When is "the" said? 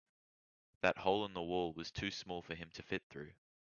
1.35-1.43